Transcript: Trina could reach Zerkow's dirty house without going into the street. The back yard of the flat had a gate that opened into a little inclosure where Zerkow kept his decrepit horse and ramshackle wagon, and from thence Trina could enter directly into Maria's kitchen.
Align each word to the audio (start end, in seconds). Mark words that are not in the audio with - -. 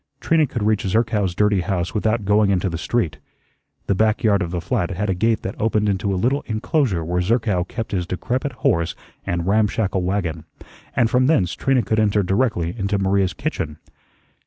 Trina 0.19 0.47
could 0.47 0.63
reach 0.63 0.81
Zerkow's 0.81 1.35
dirty 1.35 1.61
house 1.61 1.93
without 1.93 2.25
going 2.25 2.49
into 2.49 2.69
the 2.71 2.77
street. 2.79 3.19
The 3.85 3.93
back 3.93 4.23
yard 4.23 4.41
of 4.41 4.49
the 4.49 4.59
flat 4.59 4.89
had 4.89 5.11
a 5.11 5.13
gate 5.13 5.43
that 5.43 5.53
opened 5.61 5.87
into 5.87 6.11
a 6.11 6.17
little 6.17 6.41
inclosure 6.47 7.05
where 7.05 7.21
Zerkow 7.21 7.65
kept 7.67 7.91
his 7.91 8.07
decrepit 8.07 8.51
horse 8.65 8.95
and 9.27 9.45
ramshackle 9.45 10.01
wagon, 10.01 10.45
and 10.95 11.07
from 11.07 11.27
thence 11.27 11.53
Trina 11.53 11.83
could 11.83 11.99
enter 11.99 12.23
directly 12.23 12.75
into 12.75 12.97
Maria's 12.97 13.33
kitchen. 13.35 13.77